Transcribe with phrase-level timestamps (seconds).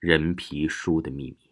[0.00, 1.50] 人皮书的秘密。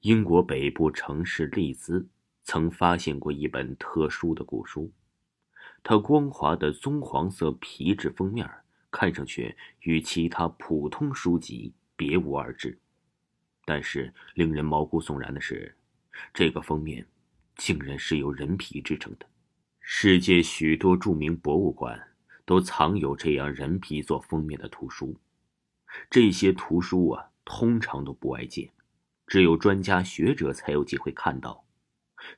[0.00, 2.06] 英国北部城市利兹
[2.44, 4.92] 曾发现过一本特殊的古书，
[5.82, 8.46] 它光滑的棕黄色皮质封面
[8.90, 12.78] 看上去与其他普通书籍别无二致，
[13.64, 15.74] 但是令人毛骨悚然的是，
[16.34, 17.06] 这个封面
[17.56, 19.24] 竟然是由人皮制成的。
[19.80, 21.98] 世界许多著名博物馆
[22.44, 25.16] 都藏有这样人皮做封面的图书。
[26.10, 28.70] 这些图书啊，通常都不外借，
[29.26, 31.64] 只有专家学者才有机会看到。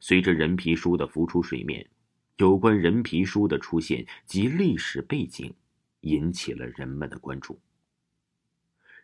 [0.01, 1.89] 随着人皮书的浮出水面，
[2.37, 5.55] 有关人皮书的出现及历史背景，
[6.01, 7.61] 引起了人们的关注。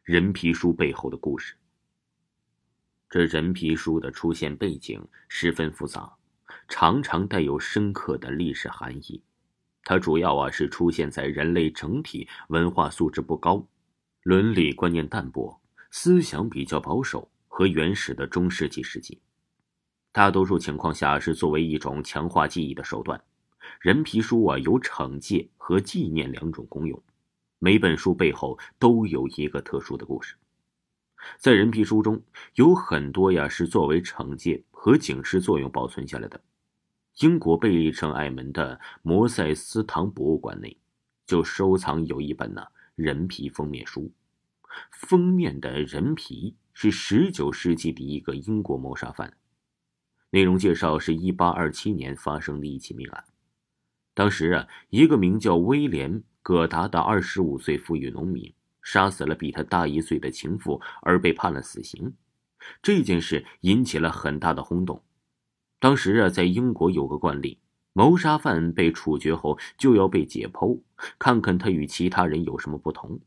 [0.02, 1.54] 人皮书背后的故事。
[3.08, 6.16] 这人皮书的出现背景十分复杂，
[6.68, 9.22] 常常带有深刻的历史含义。
[9.84, 13.66] 它主要啊是出现在人类整体文化素质不高。
[14.22, 15.58] 伦理观念淡薄，
[15.90, 19.18] 思想比较保守和原始的中世纪时期，
[20.12, 23.18] 大多数情况下是作为一种强化记忆的手段。
[23.80, 27.02] 人皮书啊有惩戒和纪念两种功用，
[27.58, 30.36] 每本书背后都有一个特殊的故事。
[31.38, 32.22] 在人皮书中
[32.56, 36.38] 有很多呀是作为惩戒和警示作用保存下来的。
[37.20, 40.76] 英国贝利城艾门的摩塞斯堂博物馆内
[41.24, 42.66] 就收藏有一本呢。
[43.00, 44.12] 人皮封面书，
[44.92, 49.38] 封面的人皮是十九世纪的一个英国谋杀犯。
[50.28, 53.24] 内容介绍是一八二七年发生的一起命案。
[54.12, 62.14] 当时啊，一个名叫威廉·葛达的二十五岁富裕农民杀死了比他大一岁的情妇，而被判了死刑。
[62.82, 65.02] 这件事引起了很大的轰动。
[65.78, 67.60] 当时啊，在英国有个惯例。
[67.92, 70.80] 谋杀犯被处决后就要被解剖，
[71.18, 73.20] 看看他与其他人有什么不同。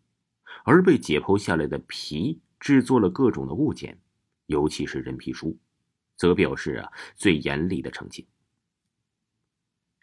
[0.64, 4.00] 而被解剖下来的皮制作了各种的物件，
[4.46, 5.58] 尤其是人皮书，
[6.16, 8.26] 则表示啊最严厉的惩戒。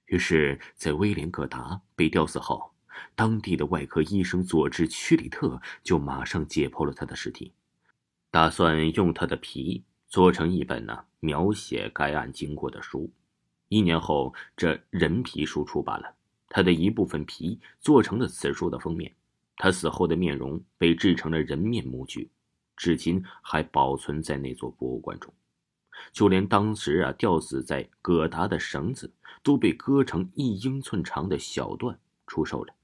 [0.06, 2.72] 于是，在威廉·戈达被吊死后，
[3.14, 7.54] 当地的外科医生佐治·屈里特就马上解剖了他的尸体，
[8.30, 13.10] 打算用他的皮做成一本呢描写该案经过的书。
[13.70, 16.12] 一年后，这人皮书出版了，
[16.48, 19.14] 他的一部分皮做成了此书的封面。
[19.56, 22.28] 他死后的面容被制成了人面模具，
[22.76, 25.32] 至今还保存在那座博物馆中。
[26.12, 32.74] 就连当时啊吊死在葛达的绳子都被割成一英寸长的小段出售了。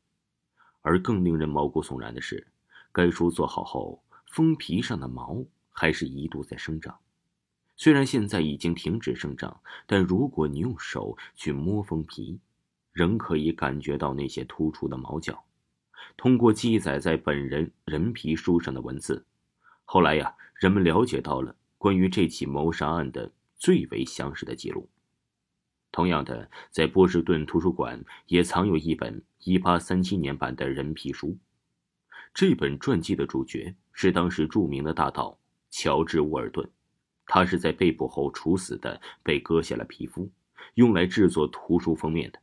[0.82, 2.46] 而更令人毛骨悚然的是，
[2.92, 6.96] 该书做好后，封皮上的毛还是一度在生长。
[7.76, 12.40] 虽然现在已经停止生长，但如果你用手去摸封皮，
[12.92, 15.44] 仍可以感觉到那些突出的毛角。
[16.16, 19.26] 通过记载在本人人皮书上的文字，
[19.84, 24.88] 后来呀，人们了解到了关于这起谋杀案的最为详实的记录。
[25.92, 31.36] 同样的，在波士顿图书馆也藏有一本1837年版的人皮书。
[32.32, 35.38] 这本传记的主角是当时著名的大盗
[35.70, 36.66] 乔治·沃尔顿。
[37.26, 40.30] 他是在被捕后处死的，被割下了皮肤，
[40.74, 42.40] 用来制作图书封面的。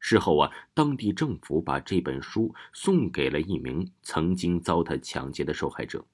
[0.00, 6.04] 事后啊，当地政府把这本书送给了一名曾经遭他抢劫的受害者，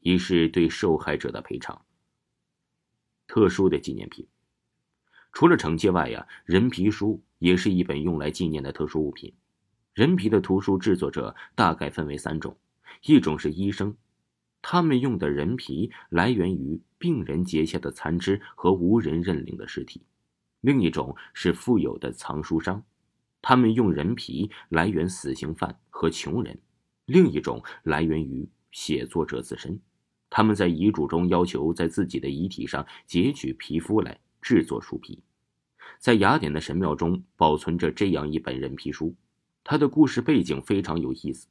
[0.00, 1.80] 以示对受害者的赔偿。
[3.28, 4.26] 特殊的纪念品，
[5.32, 9.32] 除了惩戒外呀，人皮书也是一本用来纪念的特殊物品。
[9.94, 12.56] 人皮的图书制作者大概分为三种，
[13.02, 13.96] 一种是医生。
[14.68, 20.02] 他们用的人皮来源于病人结下的残肢和无人认领的尸体，
[20.60, 22.82] 另一种是富有的藏书商，
[23.40, 26.58] 他们用人皮来源死刑犯和穷人，
[27.04, 29.78] 另一种来源于写作者自身，
[30.28, 35.22] 他们在遗嘱中要求在自己的遗体上截取皮肤来制作书皮。
[36.00, 39.14] 在雅典的神庙中保存着这样一本人皮书，
[39.62, 41.46] 它的故事背景非常有意思。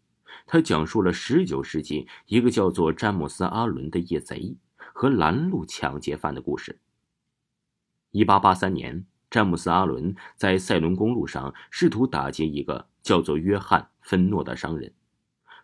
[0.45, 4.55] 他讲述了19世纪一个叫做詹姆斯·阿伦的夜贼
[4.93, 6.79] 和拦路抢劫犯的故事。
[8.11, 14.93] 1883年，詹姆斯·阿伦在塞伦公路上试图打劫一个叫做约翰·芬诺的商人，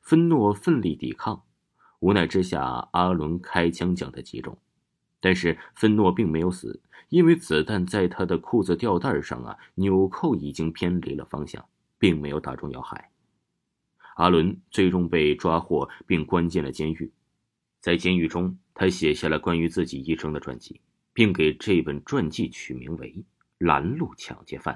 [0.01, 1.43] 芬诺奋力抵抗，
[1.99, 4.57] 无奈之下，阿伦开枪将他击中，
[5.19, 11.63] 但是芬诺并没有死，因为子弹在他的裤子吊带上啊，纽扣已经偏离了方向，
[11.97, 13.10] 并没有打中要害。
[14.15, 17.11] 阿伦最终被抓获并关进了监狱，
[17.79, 20.81] 在监狱中，他写下了关于自己一生的传记，
[21.13, 23.11] 并给这本传记取名为
[23.57, 24.75] 《拦路抢劫犯》。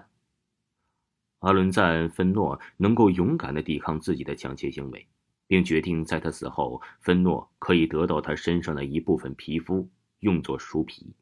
[1.40, 5.06] 阿伦赞芬诺能够勇敢地抵抗自己的抢劫行为，
[5.46, 9.88] 并决定在他死后，芬诺可以得到他身上的一部分皮肤，
[10.22, 11.14] 用作书皮。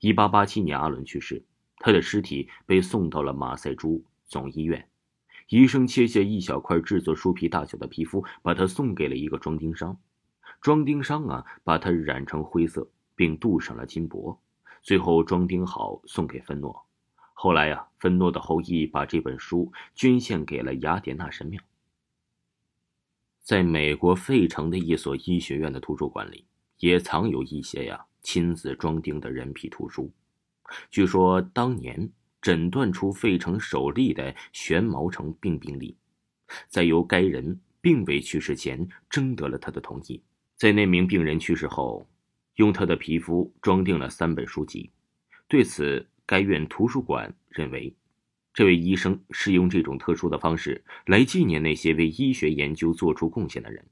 [0.00, 1.44] 一八八七年，阿伦去世，
[1.76, 4.88] 他的尸体被送到了马赛诸总医院。
[5.52, 9.98] 医生切下一小块制作书皮大小的皮肤，把它送给了一个装订商。
[10.62, 14.40] 装订商啊，把它染成灰色，并镀上了金箔，
[14.80, 16.86] 最后装订好送给芬诺。
[17.34, 21.60] 后来呀，芬诺的后裔把这本书捐献给了雅典娜神庙。
[23.42, 26.46] 在美国费城的一所医学院的图书馆里，
[26.78, 30.10] 也藏有一些呀亲自装订的人皮图书。
[30.90, 32.10] 据说当年
[32.42, 35.96] 诊断出费城首例的旋毛虫病病例，
[36.68, 40.22] 在由该人并未去世前征得了他的同意。
[40.56, 42.06] 在那名病人去世后，
[42.56, 44.90] 用他的皮肤装订了三本书籍。
[45.48, 47.94] 对此，该院图书馆认为。
[48.54, 53.82] 这位医生是用这种特殊的方式来纪念那些为医学研究做出贡献的人。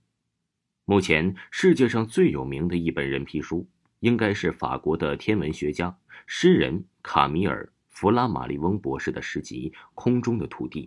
[0.85, 3.67] 目前世界上最有名的一本人皮书，
[4.01, 5.97] 应该是法国的天文学家、
[6.27, 7.65] 诗人卡米尔·
[8.01, 10.87] 弗拉马利翁博士的诗集《空中的土地》。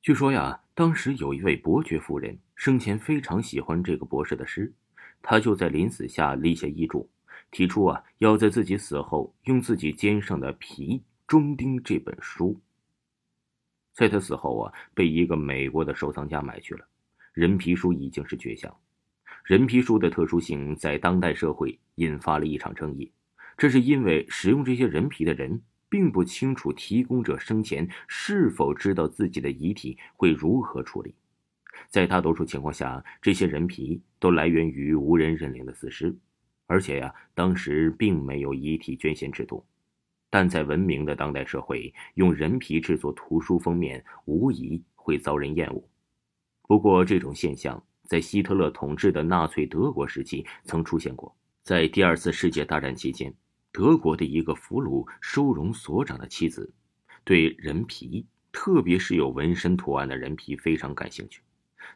[0.00, 4.72] 据说呀，当时有一位伯爵夫人生前非常喜欢这个博士的诗，
[5.20, 7.10] 他就在临死下立下遗嘱，
[7.50, 11.02] 提出啊要在自己死后用自己肩上的皮。
[11.26, 12.56] 中丁这本书，
[13.94, 16.86] 在他死后啊，被一个美国的收藏家买去了。
[17.32, 18.72] 人皮书已经是绝响。
[19.42, 23.10] 人皮书的特殊性在当代社会引发了一场争议，
[23.58, 31.12] 这是因为使用这些人皮的人并不清楚提供者生前是否知道自己的遗体会如何处理。
[31.88, 36.16] 在大多数情况下，这些人皮都来源于无人认领的死尸，
[36.66, 39.64] 而且呀，当时并没有遗体捐献制度。
[40.30, 45.82] 但在文明的当代社会，用人皮制作图书封面，无疑会遭人厌恶。
[46.62, 51.34] 不过，这种现象在希特勒统治的纳粹德国时期曾出现过。
[51.64, 53.32] 在第二次世界大战期间，
[53.72, 56.72] 德国的一个俘虏收容所长的妻子，
[57.24, 61.42] 对人皮，特别是有纹身图案的人皮非常感兴趣。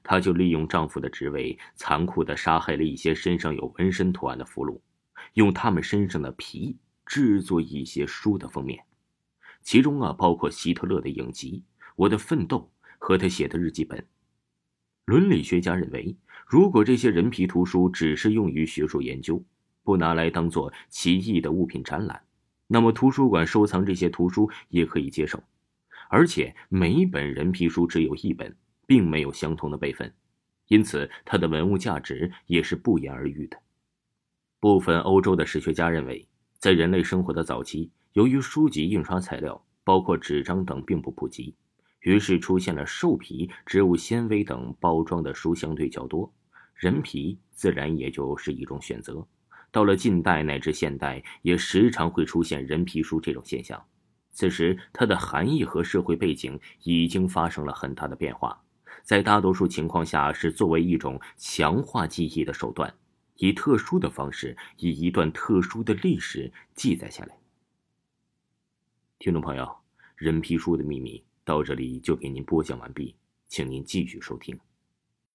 [0.03, 4.81] 她就利用丈夫的职位，残酷地杀害了一些身上有纹身图案的俘虏，
[5.35, 6.79] 用他们身上的皮。
[7.05, 8.85] 制作一些书的封面，
[9.61, 11.65] 其中啊包括希特勒的影集
[11.97, 14.07] 《我的奋斗》和他写的日记本。
[15.05, 16.17] 伦理学家认为，
[16.47, 19.45] 如果这些人皮图书只是用于学术研究，
[19.83, 22.23] 不拿来当做奇异的物品展览，
[22.67, 25.43] 那么图书馆收藏这些图书也可以接受。
[26.09, 28.57] 而且每本人皮书只有一本，
[28.87, 30.13] 并没有相同的备份，
[30.69, 33.59] 因此它的文物价值也是不言而喻的。
[34.61, 36.29] 部分欧洲的史学家认为。
[36.63, 41.57] 在人类生活的早期，由于书籍印刷材料包括纸张等并不普及，
[42.03, 46.33] 于是出现了兽皮、植物纤维等包装的书相对较多，
[46.77, 49.27] 人皮自然也就是一种选择。
[49.73, 53.83] 到了近代乃至现代，也时常会出现人皮书这种现象。
[54.31, 58.63] 此时，它的含义和社会背景已经发生了很大的变化，
[59.03, 62.95] 在大多数情况下是作为一种强化记忆的手段。
[63.37, 67.37] 以特殊的方式，以一段特殊的历史记载下来。
[69.19, 69.77] 听众朋友，
[70.17, 73.17] 人皮书的秘密到这里就给您播讲完毕，
[73.49, 74.57] 请您继续收听。